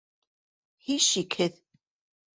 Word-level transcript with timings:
Һис 0.87 1.11
шикһеҙ. 1.11 1.63